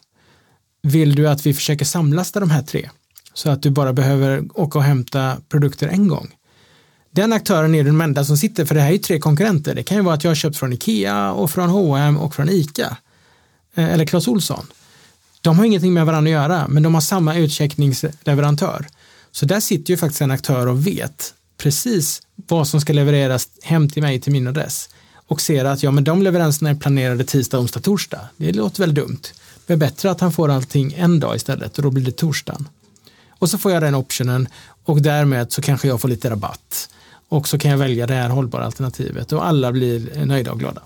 Vill 0.82 1.14
du 1.14 1.28
att 1.28 1.46
vi 1.46 1.54
försöker 1.54 1.84
samlasta 1.84 2.40
de 2.40 2.50
här 2.50 2.62
tre 2.62 2.90
så 3.34 3.50
att 3.50 3.62
du 3.62 3.70
bara 3.70 3.92
behöver 3.92 4.44
åka 4.54 4.78
och 4.78 4.84
hämta 4.84 5.36
produkter 5.48 5.88
en 5.88 6.08
gång? 6.08 6.34
Den 7.10 7.32
aktören 7.32 7.74
är 7.74 7.84
den 7.84 8.00
enda 8.00 8.24
som 8.24 8.36
sitter, 8.36 8.64
för 8.64 8.74
det 8.74 8.80
här 8.80 8.88
är 8.88 8.92
ju 8.92 8.98
tre 8.98 9.18
konkurrenter. 9.18 9.74
Det 9.74 9.82
kan 9.82 9.96
ju 9.96 10.02
vara 10.02 10.14
att 10.14 10.24
jag 10.24 10.30
har 10.30 10.34
köpt 10.34 10.56
från 10.56 10.72
Ikea 10.72 11.32
och 11.32 11.50
från 11.50 11.70
H&M 11.70 12.18
och 12.18 12.34
från 12.34 12.48
Ica 12.48 12.96
eh, 13.74 13.92
eller 13.92 14.06
Clas 14.06 14.28
Ohlson. 14.28 14.66
De 15.42 15.58
har 15.58 15.64
ingenting 15.64 15.94
med 15.94 16.06
varandra 16.06 16.28
att 16.28 16.32
göra, 16.32 16.68
men 16.68 16.82
de 16.82 16.94
har 16.94 17.00
samma 17.00 17.36
utcheckningsleverantör. 17.36 18.86
Så 19.32 19.46
där 19.46 19.60
sitter 19.60 19.90
ju 19.90 19.96
faktiskt 19.96 20.20
en 20.20 20.30
aktör 20.30 20.66
och 20.66 20.86
vet 20.86 21.34
precis 21.58 22.22
vad 22.48 22.68
som 22.68 22.80
ska 22.80 22.92
levereras 22.92 23.48
hem 23.62 23.88
till 23.88 24.02
mig 24.02 24.20
till 24.20 24.32
min 24.32 24.46
adress 24.46 24.88
och 25.26 25.40
ser 25.40 25.64
att 25.64 25.82
ja, 25.82 25.90
men 25.90 26.04
de 26.04 26.22
leveranserna 26.22 26.70
är 26.70 26.74
planerade 26.74 27.24
tisdag, 27.24 27.58
onsdag, 27.58 27.80
torsdag. 27.80 28.20
Det 28.36 28.52
låter 28.52 28.80
väl 28.80 28.94
dumt. 28.94 29.20
Det 29.66 29.72
är 29.72 29.76
bättre 29.76 30.10
att 30.10 30.20
han 30.20 30.32
får 30.32 30.48
allting 30.50 30.94
en 30.96 31.20
dag 31.20 31.36
istället 31.36 31.76
och 31.76 31.82
då 31.82 31.90
blir 31.90 32.04
det 32.04 32.12
torsdagen. 32.16 32.68
Och 33.28 33.50
så 33.50 33.58
får 33.58 33.72
jag 33.72 33.82
den 33.82 33.94
optionen 33.94 34.48
och 34.84 35.02
därmed 35.02 35.52
så 35.52 35.62
kanske 35.62 35.88
jag 35.88 36.00
får 36.00 36.08
lite 36.08 36.30
rabatt 36.30 36.88
och 37.28 37.48
så 37.48 37.58
kan 37.58 37.70
jag 37.70 37.78
välja 37.78 38.06
det 38.06 38.14
här 38.14 38.28
hållbara 38.28 38.64
alternativet 38.64 39.32
och 39.32 39.46
alla 39.46 39.72
blir 39.72 40.24
nöjda 40.24 40.52
och 40.52 40.58
glada. 40.58 40.82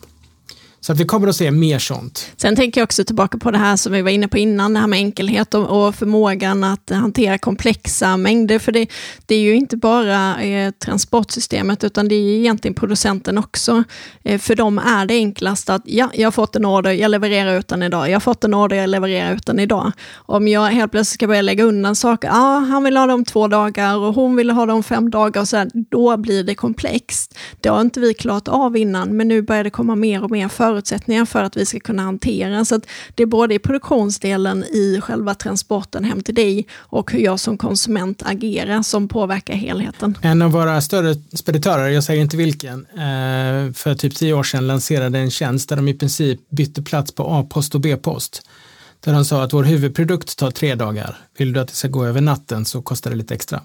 Så 0.87 0.93
att 0.93 1.01
vi 1.01 1.05
kommer 1.05 1.29
att 1.29 1.37
se 1.37 1.51
mer 1.51 1.79
sånt. 1.79 2.33
Sen 2.37 2.57
tänker 2.57 2.81
jag 2.81 2.85
också 2.85 3.05
tillbaka 3.05 3.39
på 3.39 3.51
det 3.51 3.59
här 3.59 3.77
som 3.77 3.93
vi 3.93 4.03
var 4.03 4.11
inne 4.11 4.29
på 4.29 4.39
innan, 4.39 4.73
det 4.73 4.81
här 4.81 4.87
med 4.87 4.97
enkelhet 4.97 5.55
och, 5.55 5.87
och 5.87 5.95
förmågan 5.95 6.65
att 6.65 6.91
hantera 6.91 7.39
komplexa 7.39 8.17
mängder. 8.17 8.59
För 8.59 8.73
det, 8.73 8.87
det 9.27 9.35
är 9.35 9.41
ju 9.41 9.55
inte 9.55 9.77
bara 9.77 10.43
eh, 10.43 10.71
transportsystemet, 10.71 11.85
utan 11.85 12.09
det 12.09 12.15
är 12.15 12.39
egentligen 12.39 12.75
producenten 12.75 13.39
också. 13.39 13.85
Eh, 14.25 14.39
för 14.39 14.55
dem 14.55 14.79
är 14.79 15.07
det 15.07 15.15
enklast 15.15 15.71
att, 15.71 15.83
ja, 15.85 16.11
jag 16.15 16.27
har 16.27 16.33
fått 16.33 16.57
en 16.57 16.65
order, 16.65 16.93
jag 16.93 17.11
levererar 17.11 17.59
ut 17.59 17.69
den 17.69 17.83
idag. 17.83 18.09
Jag 18.09 18.15
har 18.15 18.21
fått 18.21 18.45
en 18.45 18.55
order, 18.55 18.77
jag 18.77 18.91
levererar 18.91 19.35
ut 19.35 19.47
den 19.47 19.61
idag. 19.61 19.93
Om 20.15 20.49
jag 20.49 20.67
helt 20.67 20.93
plötsligt 20.93 21.15
ska 21.15 21.27
börja 21.27 21.43
lägga 21.43 21.65
undan 21.65 21.97
saker, 21.97 22.29
ja, 22.29 22.59
han 22.59 22.85
vill 22.85 22.97
ha 22.97 23.07
dem 23.07 23.25
två 23.25 23.49
dagar 23.49 23.97
och 23.97 24.15
hon 24.15 24.37
vill 24.37 24.51
ha 24.51 24.67
dem 24.67 24.83
fem 24.83 25.11
dagar, 25.11 25.41
och 25.41 25.49
så 25.49 25.57
här, 25.57 25.71
då 25.91 26.17
blir 26.17 26.45
det 26.45 26.55
komplext. 26.55 27.39
Det 27.61 27.69
har 27.69 27.81
inte 27.81 28.01
vi 28.01 28.15
klarat 28.15 28.49
av 28.49 28.77
innan, 28.77 29.17
men 29.17 29.29
nu 29.29 29.43
börjar 29.43 29.65
det 29.65 29.71
komma 29.71 29.95
mer 29.95 30.25
och 30.25 30.31
mer 30.31 30.49
för 30.49 30.76
förutsättningar 30.77 31.25
för 31.25 31.45
att 31.45 31.57
vi 31.57 31.67
ska 31.67 31.81
kunna 31.81 32.03
hantera. 32.03 32.65
Så 32.65 32.75
att 32.75 32.87
det 33.15 33.23
är 33.23 33.27
både 33.27 33.55
i 33.55 33.59
produktionsdelen, 33.59 34.65
i 34.65 35.01
själva 35.01 35.35
transporten 35.35 36.05
hem 36.05 36.23
till 36.23 36.35
dig 36.35 36.67
och 36.75 37.13
hur 37.13 37.21
jag 37.21 37.41
som 37.41 37.59
konsument 37.59 38.23
agerar 38.25 38.83
som 38.83 39.09
påverkar 39.09 39.55
helheten. 39.55 40.19
En 40.23 40.43
av 40.43 40.51
våra 40.51 40.81
större 40.81 41.15
speditörer, 41.33 41.89
jag 41.89 42.05
säger 42.05 42.23
inte 42.23 42.37
vilken, 42.37 42.87
eh, 42.93 43.73
för 43.73 43.95
typ 43.95 44.15
tio 44.15 44.35
år 44.35 44.43
sedan 44.43 44.67
lanserade 44.67 45.19
en 45.19 45.31
tjänst 45.31 45.69
där 45.69 45.77
de 45.77 45.89
i 45.89 45.95
princip 45.95 46.41
bytte 46.51 46.83
plats 46.83 47.13
på 47.13 47.23
A-post 47.23 47.75
och 47.75 47.81
B-post. 47.81 48.43
Där 49.05 49.13
de 49.13 49.25
sa 49.25 49.43
att 49.43 49.53
vår 49.53 49.65
huvudprodukt 49.65 50.37
tar 50.39 50.51
tre 50.51 50.75
dagar. 50.75 51.17
Vill 51.39 51.53
du 51.53 51.61
att 51.61 51.69
det 51.69 51.75
ska 51.75 51.89
gå 51.89 52.05
över 52.05 52.21
natten 52.21 52.65
så 52.65 52.83
kostar 52.83 53.11
det 53.11 53.17
lite 53.17 53.35
extra. 53.35 53.61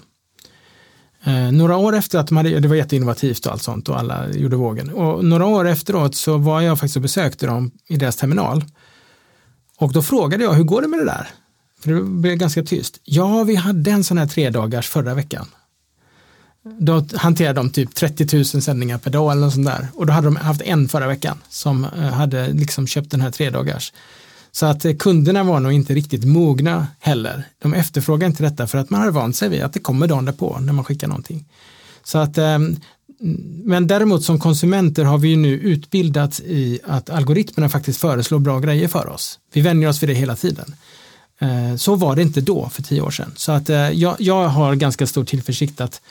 Eh, 1.23 1.51
några 1.51 1.77
år 1.77 1.95
efter 1.95 2.19
att 2.19 2.27
de 2.27 2.37
hade, 2.37 2.59
det 2.59 2.67
var 2.67 2.75
jätteinnovativt 2.75 3.45
och 3.45 3.51
allt 3.51 3.63
sånt 3.63 3.89
och 3.89 3.99
alla 3.99 4.29
gjorde 4.29 4.55
vågen. 4.55 4.89
Och 4.89 5.25
några 5.25 5.45
år 5.45 5.67
efteråt 5.67 6.15
så 6.15 6.37
var 6.37 6.61
jag 6.61 6.79
faktiskt 6.79 6.95
och 6.95 7.01
besökte 7.01 7.45
dem 7.45 7.71
i 7.87 7.97
deras 7.97 8.15
terminal. 8.15 8.65
Och 9.77 9.93
då 9.93 10.01
frågade 10.01 10.43
jag, 10.43 10.53
hur 10.53 10.63
går 10.63 10.81
det 10.81 10.87
med 10.87 10.99
det 10.99 11.05
där? 11.05 11.27
För 11.79 11.91
det 11.91 12.01
blev 12.01 12.35
ganska 12.35 12.63
tyst. 12.63 12.99
Ja, 13.03 13.43
vi 13.43 13.55
hade 13.55 13.91
en 13.91 14.03
sån 14.03 14.17
här 14.17 14.27
tre 14.27 14.49
dagars 14.49 14.89
förra 14.89 15.13
veckan. 15.13 15.47
Då 16.79 17.05
hanterade 17.15 17.59
de 17.59 17.69
typ 17.69 17.95
30 17.95 18.35
000 18.35 18.45
sändningar 18.45 18.97
per 18.97 19.11
dag 19.11 19.31
eller 19.31 19.41
något 19.41 19.53
sånt 19.53 19.67
där. 19.67 19.87
Och 19.95 20.05
då 20.05 20.13
hade 20.13 20.27
de 20.27 20.35
haft 20.35 20.61
en 20.61 20.89
förra 20.89 21.07
veckan 21.07 21.37
som 21.49 21.85
eh, 21.85 22.01
hade 22.01 22.47
liksom 22.47 22.87
köpt 22.87 23.11
den 23.11 23.21
här 23.21 23.31
tre 23.31 23.49
dagars. 23.49 23.93
Så 24.51 24.65
att 24.65 24.85
eh, 24.85 24.95
kunderna 24.95 25.43
var 25.43 25.59
nog 25.59 25.71
inte 25.71 25.93
riktigt 25.93 26.23
mogna 26.23 26.87
heller. 26.99 27.43
De 27.59 27.73
efterfrågade 27.73 28.25
inte 28.25 28.43
detta 28.43 28.67
för 28.67 28.77
att 28.77 28.89
man 28.89 28.99
hade 28.99 29.11
vant 29.11 29.35
sig 29.35 29.49
vid 29.49 29.61
att 29.61 29.73
det 29.73 29.79
kommer 29.79 30.07
dagen 30.07 30.25
därpå 30.25 30.57
när 30.61 30.73
man 30.73 30.85
skickar 30.85 31.07
någonting. 31.07 31.45
Så 32.03 32.17
att, 32.17 32.37
eh, 32.37 32.59
men 33.63 33.87
däremot 33.87 34.23
som 34.23 34.39
konsumenter 34.39 35.03
har 35.03 35.17
vi 35.17 35.27
ju 35.27 35.35
nu 35.35 35.53
utbildats 35.53 36.39
i 36.39 36.79
att 36.83 37.09
algoritmerna 37.09 37.69
faktiskt 37.69 37.99
föreslår 37.99 38.39
bra 38.39 38.59
grejer 38.59 38.87
för 38.87 39.09
oss. 39.09 39.39
Vi 39.53 39.61
vänjer 39.61 39.89
oss 39.89 40.03
vid 40.03 40.09
det 40.09 40.13
hela 40.13 40.35
tiden. 40.35 40.75
Eh, 41.39 41.75
så 41.75 41.95
var 41.95 42.15
det 42.15 42.21
inte 42.21 42.41
då 42.41 42.69
för 42.69 42.83
tio 42.83 43.01
år 43.01 43.11
sedan. 43.11 43.31
Så 43.35 43.51
att 43.51 43.69
jag, 43.69 44.15
jag 44.19 44.47
har 44.47 44.75
ganska 44.75 45.07
stor 45.07 45.25
tillförsikt 45.25 45.81
att 45.81 46.01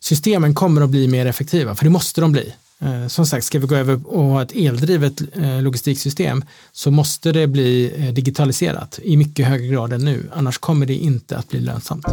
systemen 0.00 0.54
kommer 0.54 0.80
att 0.80 0.90
bli 0.90 1.08
mer 1.08 1.26
effektiva, 1.26 1.74
för 1.74 1.84
det 1.84 1.90
måste 1.90 2.20
de 2.20 2.32
bli. 2.32 2.54
Eh, 2.80 3.06
som 3.06 3.26
sagt, 3.26 3.44
ska 3.44 3.58
vi 3.58 3.66
gå 3.66 3.74
över 3.74 4.00
och 4.06 4.24
ha 4.24 4.42
ett 4.42 4.52
eldrivet 4.56 5.22
eh, 5.36 5.62
logistiksystem 5.62 6.44
så 6.72 6.90
måste 6.90 7.32
det 7.32 7.46
bli 7.46 7.94
eh, 7.96 8.14
digitaliserat 8.14 8.98
i 9.02 9.16
mycket 9.16 9.46
högre 9.46 9.66
grad 9.66 9.92
än 9.92 10.04
nu, 10.04 10.30
annars 10.34 10.58
kommer 10.58 10.86
det 10.86 10.94
inte 10.94 11.36
att 11.36 11.48
bli 11.48 11.60
lönsamt. 11.60 12.06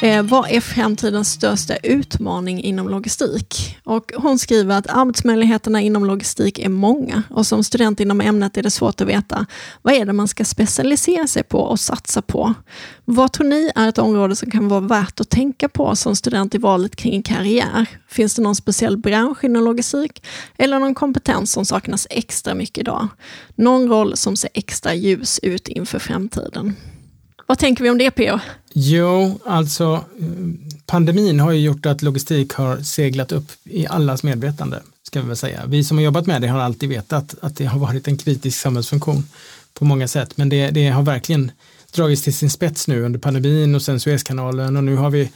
Eh, 0.00 0.22
vad 0.22 0.50
är 0.50 0.60
framtidens 0.60 1.32
största 1.32 1.76
utmaning 1.76 2.62
inom 2.62 2.88
logistik? 2.88 3.78
Och 3.84 4.12
hon 4.16 4.38
skriver 4.38 4.78
att 4.78 4.86
arbetsmöjligheterna 4.86 5.80
inom 5.80 6.04
logistik 6.04 6.58
är 6.58 6.68
många 6.68 7.22
och 7.30 7.46
som 7.46 7.64
student 7.64 8.00
inom 8.00 8.20
ämnet 8.20 8.56
är 8.56 8.62
det 8.62 8.70
svårt 8.70 9.00
att 9.00 9.08
veta 9.08 9.46
vad 9.82 9.94
är 9.94 10.04
det 10.04 10.12
man 10.12 10.28
ska 10.28 10.44
specialisera 10.44 11.26
sig 11.26 11.42
på 11.42 11.58
och 11.58 11.80
satsa 11.80 12.22
på. 12.22 12.54
Vad 13.04 13.32
tror 13.32 13.46
ni 13.46 13.70
är 13.74 13.88
ett 13.88 13.98
område 13.98 14.36
som 14.36 14.50
kan 14.50 14.68
vara 14.68 14.80
värt 14.80 15.20
att 15.20 15.30
tänka 15.30 15.68
på 15.68 15.96
som 15.96 16.16
student 16.16 16.54
i 16.54 16.58
valet 16.58 16.96
kring 16.96 17.22
karriär? 17.22 17.86
Finns 18.08 18.34
det 18.34 18.42
någon 18.42 18.56
speciell 18.56 18.96
bransch 18.96 19.44
inom 19.44 19.64
logistik 19.64 20.26
eller 20.56 20.78
någon 20.78 20.94
kompetens 20.94 21.52
som 21.52 21.64
saknas 21.64 22.06
extra 22.10 22.54
mycket 22.54 22.78
idag? 22.78 23.08
Någon 23.54 23.88
roll 23.88 24.16
som 24.16 24.36
ser 24.36 24.50
extra 24.54 24.94
ljus 24.94 25.40
ut 25.42 25.68
inför 25.68 25.98
framtiden? 25.98 26.74
Vad 27.46 27.58
tänker 27.58 27.84
vi 27.84 27.90
om 27.90 27.98
det, 27.98 28.10
P.O.? 28.10 28.38
Jo, 28.72 29.40
alltså 29.44 30.04
eh, 30.20 30.26
pandemin 30.86 31.40
har 31.40 31.52
ju 31.52 31.60
gjort 31.60 31.86
att 31.86 32.02
logistik 32.02 32.52
har 32.52 32.76
seglat 32.76 33.32
upp 33.32 33.52
i 33.64 33.86
allas 33.86 34.22
medvetande, 34.22 34.82
ska 35.02 35.20
vi 35.20 35.26
väl 35.26 35.36
säga. 35.36 35.62
Vi 35.66 35.84
som 35.84 35.96
har 35.96 36.04
jobbat 36.04 36.26
med 36.26 36.42
det 36.42 36.48
har 36.48 36.60
alltid 36.60 36.88
vetat 36.88 37.34
att 37.42 37.56
det 37.56 37.64
har 37.64 37.78
varit 37.78 38.08
en 38.08 38.18
kritisk 38.18 38.60
samhällsfunktion 38.60 39.28
på 39.74 39.84
många 39.84 40.08
sätt, 40.08 40.36
men 40.36 40.48
det, 40.48 40.70
det 40.70 40.88
har 40.88 41.02
verkligen 41.02 41.50
dragits 41.92 42.22
till 42.22 42.34
sin 42.34 42.50
spets 42.50 42.88
nu 42.88 43.02
under 43.02 43.18
pandemin 43.18 43.74
och 43.74 43.82
sen 43.82 44.00
Suezkanalen 44.00 44.76
och 44.76 44.84
nu 44.84 44.96
har 44.96 45.10
vi 45.10 45.30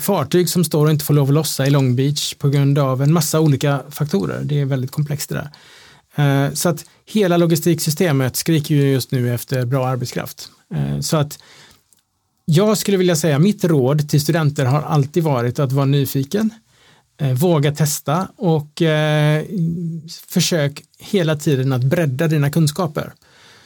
fartyg 0.00 0.48
som 0.48 0.64
står 0.64 0.84
och 0.84 0.90
inte 0.90 1.04
får 1.04 1.14
lov 1.14 1.28
att 1.28 1.34
lossa 1.34 1.66
i 1.66 1.70
Long 1.70 1.96
Beach 1.96 2.34
på 2.34 2.48
grund 2.48 2.78
av 2.78 3.02
en 3.02 3.12
massa 3.12 3.40
olika 3.40 3.80
faktorer. 3.90 4.40
Det 4.42 4.60
är 4.60 4.64
väldigt 4.64 4.90
komplext 4.90 5.28
det 5.28 5.34
där. 5.34 5.50
Eh, 6.46 6.52
så 6.52 6.68
att 6.68 6.84
hela 7.06 7.36
logistiksystemet 7.36 8.36
skriker 8.36 8.74
ju 8.74 8.92
just 8.92 9.10
nu 9.10 9.34
efter 9.34 9.64
bra 9.64 9.86
arbetskraft. 9.86 10.50
Eh, 10.74 11.00
så 11.00 11.16
att 11.16 11.38
jag 12.44 12.78
skulle 12.78 12.96
vilja 12.96 13.16
säga 13.16 13.38
mitt 13.38 13.64
råd 13.64 14.08
till 14.08 14.20
studenter 14.20 14.64
har 14.64 14.82
alltid 14.82 15.22
varit 15.22 15.58
att 15.58 15.72
vara 15.72 15.86
nyfiken, 15.86 16.50
eh, 17.20 17.32
våga 17.32 17.72
testa 17.72 18.28
och 18.36 18.82
eh, 18.82 19.44
försök 20.26 20.82
hela 20.98 21.36
tiden 21.36 21.72
att 21.72 21.84
bredda 21.84 22.28
dina 22.28 22.50
kunskaper. 22.50 23.12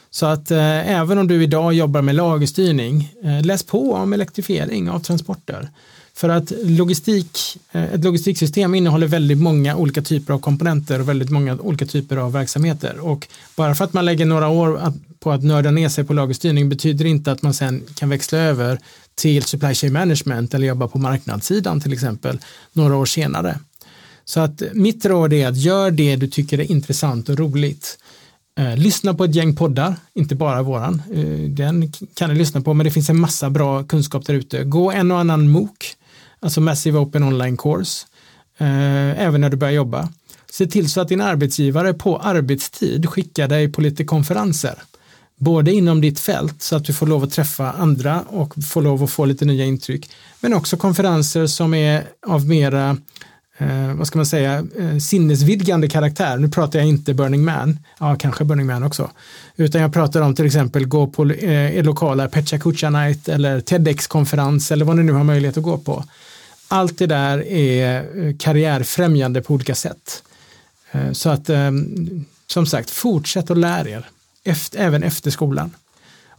Så 0.09 0.25
att 0.25 0.51
även 0.51 1.17
om 1.17 1.27
du 1.27 1.43
idag 1.43 1.73
jobbar 1.73 2.01
med 2.01 2.15
lagerstyrning, 2.15 3.13
läs 3.43 3.63
på 3.63 3.93
om 3.93 4.13
elektrifiering 4.13 4.89
av 4.89 4.99
transporter. 4.99 5.69
För 6.13 6.29
att 6.29 6.51
logistik, 6.63 7.39
ett 7.71 8.03
logistiksystem 8.03 8.75
innehåller 8.75 9.07
väldigt 9.07 9.37
många 9.37 9.75
olika 9.75 10.01
typer 10.01 10.33
av 10.33 10.39
komponenter 10.39 10.99
och 10.99 11.09
väldigt 11.09 11.29
många 11.29 11.57
olika 11.57 11.85
typer 11.85 12.17
av 12.17 12.31
verksamheter. 12.31 12.99
Och 12.99 13.27
bara 13.55 13.75
för 13.75 13.85
att 13.85 13.93
man 13.93 14.05
lägger 14.05 14.25
några 14.25 14.47
år 14.47 14.93
på 15.23 15.31
att 15.31 15.43
nörda 15.43 15.71
ner 15.71 15.89
sig 15.89 16.03
på 16.03 16.13
lagerstyrning 16.13 16.69
betyder 16.69 17.05
inte 17.05 17.31
att 17.31 17.41
man 17.41 17.53
sen 17.53 17.83
kan 17.95 18.09
växla 18.09 18.39
över 18.39 18.79
till 19.15 19.43
supply 19.43 19.73
chain 19.73 19.93
management 19.93 20.53
eller 20.53 20.67
jobba 20.67 20.87
på 20.87 20.97
marknadssidan 20.97 21.81
till 21.81 21.93
exempel 21.93 22.39
några 22.73 22.95
år 22.95 23.05
senare. 23.05 23.59
Så 24.25 24.39
att 24.39 24.63
mitt 24.73 25.05
råd 25.05 25.33
är 25.33 25.47
att 25.47 25.57
gör 25.57 25.91
det 25.91 26.15
du 26.15 26.27
tycker 26.27 26.59
är 26.59 26.71
intressant 26.71 27.29
och 27.29 27.37
roligt. 27.37 27.97
Eh, 28.59 28.77
lyssna 28.77 29.13
på 29.13 29.23
ett 29.23 29.35
gäng 29.35 29.55
poddar, 29.55 29.95
inte 30.13 30.35
bara 30.35 30.61
våran. 30.61 31.01
Eh, 31.13 31.49
den 31.49 31.91
kan 32.13 32.29
du 32.29 32.35
lyssna 32.35 32.61
på, 32.61 32.73
men 32.73 32.83
det 32.83 32.91
finns 32.91 33.09
en 33.09 33.19
massa 33.19 33.49
bra 33.49 33.83
kunskap 33.83 34.25
där 34.25 34.33
ute. 34.33 34.63
Gå 34.63 34.91
en 34.91 35.11
och 35.11 35.19
annan 35.19 35.49
MOOC, 35.49 35.69
alltså 36.39 36.61
Massive 36.61 36.99
Open 36.99 37.23
Online 37.23 37.57
Course, 37.57 38.05
eh, 38.57 39.21
även 39.21 39.41
när 39.41 39.49
du 39.49 39.57
börjar 39.57 39.73
jobba. 39.73 40.09
Se 40.51 40.67
till 40.67 40.89
så 40.89 41.01
att 41.01 41.07
din 41.07 41.21
arbetsgivare 41.21 41.93
på 41.93 42.17
arbetstid 42.17 43.09
skickar 43.09 43.47
dig 43.47 43.71
på 43.71 43.81
lite 43.81 44.03
konferenser 44.03 44.75
både 45.43 45.73
inom 45.73 46.01
ditt 46.01 46.19
fält 46.19 46.61
så 46.61 46.75
att 46.75 46.85
du 46.85 46.93
får 46.93 47.07
lov 47.07 47.23
att 47.23 47.31
träffa 47.31 47.71
andra 47.71 48.21
och 48.21 48.53
får 48.65 48.81
lov 48.81 49.03
att 49.03 49.11
få 49.11 49.25
lite 49.25 49.45
nya 49.45 49.65
intryck, 49.65 50.11
men 50.39 50.53
också 50.53 50.77
konferenser 50.77 51.47
som 51.47 51.73
är 51.73 52.03
av 52.27 52.47
mera 52.47 52.97
eh, 53.57 53.93
vad 53.93 54.07
ska 54.07 54.19
man 54.19 54.25
säga, 54.25 54.65
eh, 54.79 54.97
sinnesvidgande 54.97 55.89
karaktär. 55.89 56.37
Nu 56.37 56.49
pratar 56.49 56.79
jag 56.79 56.87
inte 56.87 57.13
Burning 57.13 57.45
Man, 57.45 57.79
ja 57.99 58.15
kanske 58.15 58.43
Burning 58.43 58.65
Man 58.65 58.83
också, 58.83 59.09
utan 59.55 59.81
jag 59.81 59.93
pratar 59.93 60.21
om 60.21 60.35
till 60.35 60.45
exempel 60.45 60.85
gå 60.85 61.07
på 61.07 61.31
eh, 61.31 61.83
lokala 61.83 62.27
Pecha 62.27 62.59
Kucha 62.59 62.89
Night 62.89 63.29
eller 63.29 63.59
TEDx-konferens 63.59 64.71
eller 64.71 64.85
vad 64.85 64.95
ni 64.95 65.03
nu 65.03 65.11
har 65.11 65.23
möjlighet 65.23 65.57
att 65.57 65.63
gå 65.63 65.77
på. 65.77 66.03
Allt 66.67 66.97
det 66.97 67.07
där 67.07 67.47
är 67.47 67.99
eh, 68.25 68.35
karriärfrämjande 68.37 69.41
på 69.41 69.53
olika 69.53 69.75
sätt. 69.75 70.23
Eh, 70.91 71.11
så 71.11 71.29
att 71.29 71.49
eh, 71.49 71.71
som 72.47 72.65
sagt, 72.65 72.89
fortsätt 72.89 73.51
att 73.51 73.57
lära 73.57 73.89
er 73.89 74.09
efter, 74.43 74.79
även 74.79 75.03
efter 75.03 75.31
skolan. 75.31 75.71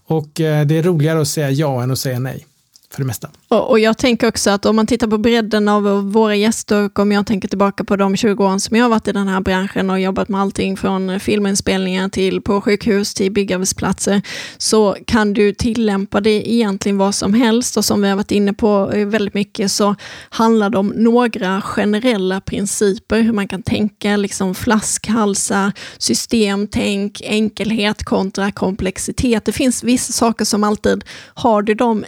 Och 0.06 0.40
eh, 0.40 0.66
det 0.66 0.78
är 0.78 0.82
roligare 0.82 1.20
att 1.20 1.28
säga 1.28 1.50
ja 1.50 1.82
än 1.82 1.90
att 1.90 1.98
säga 1.98 2.18
nej 2.18 2.46
för 2.94 3.00
det 3.02 3.06
mesta. 3.06 3.30
Och, 3.48 3.70
och, 3.70 3.78
jag 3.78 3.98
tänker 3.98 4.28
också 4.28 4.50
att 4.50 4.66
om 4.66 4.76
man 4.76 4.86
tittar 4.86 5.06
på 5.06 5.18
bredden 5.18 5.68
av 5.68 6.12
våra 6.12 6.34
gäster, 6.34 6.84
och 6.84 6.98
om 6.98 7.12
jag 7.12 7.26
tänker 7.26 7.48
tillbaka 7.48 7.84
på 7.84 7.96
de 7.96 8.16
20 8.16 8.44
åren 8.44 8.60
som 8.60 8.76
jag 8.76 8.84
har 8.84 8.90
varit 8.90 9.08
i 9.08 9.12
den 9.12 9.28
här 9.28 9.40
branschen 9.40 9.90
och 9.90 10.00
jobbat 10.00 10.28
med 10.28 10.40
allting 10.40 10.76
från 10.76 11.20
filminspelningar 11.20 12.08
till 12.08 12.40
på 12.40 12.60
sjukhus 12.60 13.14
till 13.14 13.32
byggarbetsplatser, 13.32 14.22
så 14.58 14.96
kan 15.06 15.32
du 15.32 15.54
tillämpa 15.54 16.20
det 16.20 16.52
egentligen 16.52 16.98
vad 16.98 17.14
som 17.14 17.34
helst 17.34 17.76
och 17.76 17.84
som 17.84 18.02
vi 18.02 18.08
har 18.08 18.16
varit 18.16 18.30
inne 18.30 18.52
på 18.52 18.92
eh, 18.94 19.06
väldigt 19.06 19.34
mycket 19.34 19.72
så 19.72 19.94
handlar 20.30 20.70
det 20.70 20.78
om 20.78 20.92
några 20.96 21.62
generella 21.62 22.40
principer 22.40 23.20
hur 23.20 23.32
man 23.32 23.48
kan 23.48 23.62
tänka, 23.62 24.16
liksom 24.16 24.54
flaskhalsar, 24.54 25.72
systemtänk, 25.98 27.22
enkelhet 27.24 28.04
kontra 28.04 28.52
komplexitet. 28.52 29.44
Det 29.44 29.52
finns 29.52 29.84
vissa 29.84 30.12
saker 30.12 30.44
som 30.44 30.64
alltid, 30.64 31.04
har 31.34 31.62
du 31.62 31.74
dem 31.74 32.04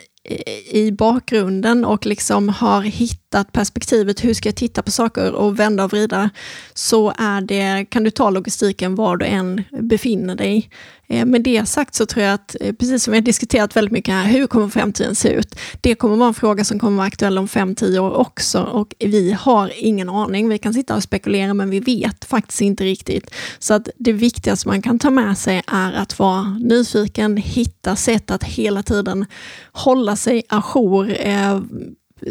i 0.71 0.93
bakgrunden 0.93 1.85
och 1.85 2.07
liksom 2.07 2.49
har 2.49 2.83
hittat 2.83 3.26
perspektivet, 3.45 4.25
hur 4.25 4.35
ska 4.35 4.49
jag 4.49 4.57
titta 4.57 4.83
på 4.83 4.91
saker 4.91 5.33
och 5.33 5.61
vända 5.61 5.85
och 5.85 5.91
vrida, 5.91 6.31
så 6.75 7.13
är 7.19 7.41
det, 7.41 7.87
kan 7.91 8.05
du 8.05 8.11
ta 8.11 8.31
logistiken 8.31 8.95
var 8.95 9.17
du 9.17 9.27
än 9.27 9.63
befinner 9.81 10.35
dig. 10.35 10.71
Eh, 11.09 11.27
med 11.27 11.43
det 11.43 11.67
sagt 11.67 11.95
så 11.95 12.07
tror 12.07 12.25
jag 12.25 12.35
att, 12.35 12.57
eh, 12.61 12.73
precis 12.73 13.05
som 13.05 13.13
vi 13.13 13.19
har 13.19 13.25
diskuterat 13.25 13.77
väldigt 13.77 13.93
mycket 13.93 14.15
här, 14.15 14.25
hur 14.25 14.47
kommer 14.47 14.69
framtiden 14.69 15.15
se 15.15 15.29
ut? 15.29 15.59
Det 15.81 15.95
kommer 15.95 16.17
vara 16.17 16.29
en 16.29 16.35
fråga 16.35 16.65
som 16.65 16.79
kommer 16.79 16.97
vara 16.97 17.07
aktuell 17.07 17.39
om 17.39 17.49
5-10 17.49 17.99
år 17.99 18.11
också 18.11 18.63
och 18.63 18.95
vi 18.99 19.33
har 19.33 19.73
ingen 19.77 20.09
aning. 20.09 20.49
Vi 20.49 20.59
kan 20.59 20.75
sitta 20.75 20.97
och 20.97 21.03
spekulera 21.03 21.55
men 21.55 21.71
vi 21.71 21.81
vet 21.81 22.25
faktiskt 22.25 22.61
inte 22.61 22.85
riktigt. 22.85 23.31
Så 23.59 23.75
att 23.75 23.89
det 23.99 24.13
viktigaste 24.13 24.69
man 24.69 24.83
kan 24.83 24.99
ta 24.99 25.11
med 25.11 25.39
sig 25.39 25.63
är 25.67 25.93
att 25.93 26.19
vara 26.19 26.59
nyfiken, 26.61 27.37
hitta 27.37 27.97
sätt 27.97 28.31
att 28.31 28.45
hela 28.45 28.83
tiden 28.83 29.27
hålla 29.73 30.17
sig 30.17 30.43
ajour, 30.49 31.17
eh, 31.21 31.61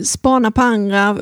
spana 0.04 0.52
på 0.52 0.62
andra, 0.62 1.18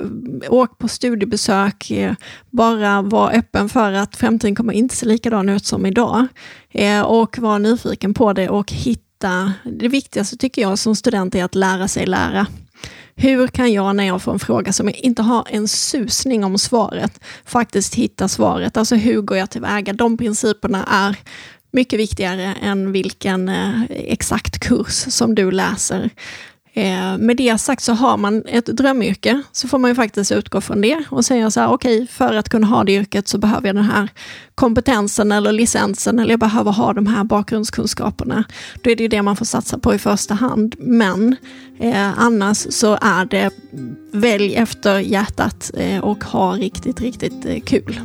åk 0.50 0.78
på 0.78 0.88
studiebesök, 0.88 1.92
eh, 1.92 2.14
bara 2.50 3.02
vara 3.02 3.32
öppen 3.32 3.70
för 3.70 3.92
att 3.92 4.16
framtiden 4.16 4.56
kommer 4.56 4.74
inte 4.74 4.96
se 4.96 5.06
likadan 5.06 5.50
ut 5.50 5.66
som 5.66 5.86
idag. 5.86 6.28
Eh, 6.72 7.02
och 7.02 7.38
vara 7.38 7.58
nyfiken 7.58 8.14
på 8.14 8.34
det 8.34 8.50
och 8.50 8.72
hitta, 8.72 9.54
det 9.64 9.88
viktigaste 9.88 10.38
tycker 10.38 10.62
jag 10.62 10.80
som 10.80 10.96
student 10.96 11.36
är 11.36 11.44
att 11.44 11.56
lära 11.56 11.88
sig 11.88 12.06
lära. 12.06 12.48
Hur 13.16 13.48
kan 13.48 13.74
jag 13.74 13.96
när 13.96 14.04
jag 14.04 14.22
får 14.22 14.34
en 14.34 14.40
fråga 14.40 14.74
som 14.74 14.88
jag 14.88 14.98
inte 14.98 15.22
har 15.22 15.48
en 15.50 15.68
susning 15.68 16.44
om 16.44 16.58
svaret, 16.58 17.20
faktiskt 17.46 17.96
hitta 17.96 18.28
svaret? 18.28 18.78
Alltså 18.78 18.96
hur 18.96 19.22
går 19.22 19.38
jag 19.38 19.50
tillväga? 19.50 19.94
De 19.94 20.18
principerna 20.18 20.84
är 20.84 21.18
mycket 21.72 22.00
viktigare 22.00 22.56
än 22.62 22.92
vilken 22.92 23.50
eh, 23.50 23.82
exakt 23.90 24.60
kurs 24.60 25.06
som 25.14 25.36
du 25.36 25.52
läser. 25.52 26.10
Eh, 26.76 27.18
med 27.18 27.38
det 27.38 27.58
sagt 27.58 27.84
så 27.84 27.94
har 27.94 28.18
man 28.18 28.44
ett 28.48 28.66
drömyrke 28.66 29.42
så 29.52 29.68
får 29.68 29.78
man 29.78 29.92
ju 29.92 29.96
faktiskt 29.96 30.32
utgå 30.32 30.62
från 30.62 30.82
det 30.82 31.04
och 31.10 31.26
säga 31.26 31.52
så 31.52 31.60
här, 31.60 31.68
okej, 31.68 31.96
okay, 31.96 32.08
för 32.08 32.34
att 32.34 32.50
kunna 32.50 32.68
ha 32.68 32.84
det 32.84 32.92
yrket 32.92 33.28
så 33.28 33.38
behöver 33.38 33.68
jag 33.68 33.76
den 33.76 33.84
här 33.84 34.10
kompetensen 34.56 35.32
eller 35.32 35.52
licensen 35.52 36.20
eller 36.20 36.32
jag 36.32 36.40
behöver 36.40 36.72
ha 36.72 36.94
de 36.94 37.08
här 37.08 37.24
bakgrundskunskaperna. 37.24 38.44
Då 38.82 38.90
är 38.90 38.96
det 38.96 39.04
ju 39.04 39.10
det 39.10 39.22
man 39.22 39.36
får 39.36 39.46
satsa 39.46 39.78
på 39.78 39.94
i 39.94 39.98
första 39.98 40.34
hand. 40.34 40.76
Men 40.80 41.36
eh, 41.80 42.20
annars 42.20 42.58
så 42.70 42.98
är 43.02 43.26
det 43.26 43.50
välj 44.12 44.56
efter 44.56 45.00
hjärtat 45.00 45.72
eh, 45.74 46.00
och 46.00 46.24
ha 46.24 46.54
riktigt, 46.54 47.02
riktigt 47.02 47.46
eh, 47.46 47.60
kul. 47.60 48.00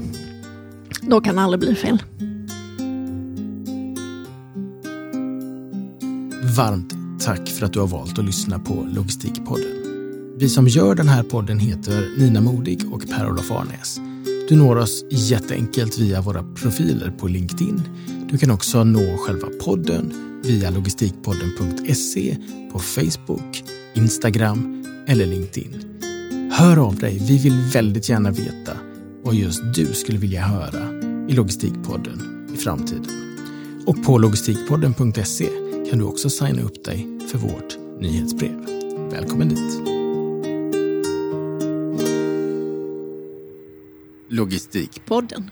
Då 1.00 1.20
kan 1.20 1.36
det 1.36 1.42
aldrig 1.42 1.60
bli 1.60 1.74
fel. 1.74 2.02
Varmt 6.56 7.07
tack 7.18 7.48
för 7.48 7.66
att 7.66 7.72
du 7.72 7.80
har 7.80 7.86
valt 7.86 8.18
att 8.18 8.24
lyssna 8.24 8.58
på 8.58 8.88
Logistikpodden. 8.92 9.72
Vi 10.36 10.48
som 10.48 10.68
gör 10.68 10.94
den 10.94 11.08
här 11.08 11.22
podden 11.22 11.58
heter 11.58 12.18
Nina 12.18 12.40
Modig 12.40 12.92
och 12.92 13.08
Per-Olof 13.08 13.50
Arnäs. 13.50 14.00
Du 14.48 14.56
når 14.56 14.76
oss 14.76 15.04
jätteenkelt 15.10 15.98
via 15.98 16.20
våra 16.20 16.42
profiler 16.42 17.10
på 17.10 17.28
LinkedIn. 17.28 17.82
Du 18.30 18.38
kan 18.38 18.50
också 18.50 18.84
nå 18.84 19.16
själva 19.16 19.48
podden 19.64 20.12
via 20.44 20.70
logistikpodden.se 20.70 22.36
på 22.72 22.78
Facebook, 22.78 23.64
Instagram 23.94 24.84
eller 25.06 25.26
LinkedIn. 25.26 25.84
Hör 26.52 26.76
av 26.76 26.96
dig, 26.96 27.18
vi 27.28 27.38
vill 27.38 27.60
väldigt 27.72 28.08
gärna 28.08 28.30
veta 28.30 28.72
vad 29.22 29.34
just 29.34 29.62
du 29.74 29.86
skulle 29.86 30.18
vilja 30.18 30.42
höra 30.42 30.88
i 31.28 31.32
Logistikpodden 31.32 32.48
i 32.54 32.56
framtiden. 32.56 33.06
Och 33.86 34.04
på 34.04 34.18
logistikpodden.se 34.18 35.67
kan 35.90 35.98
du 35.98 36.04
också 36.04 36.30
signa 36.30 36.62
upp 36.62 36.84
dig 36.84 37.06
för 37.30 37.38
vårt 37.38 37.78
nyhetsbrev. 38.00 38.66
Välkommen 39.10 39.48
dit! 39.48 39.80
Logistikpodden 44.28 45.50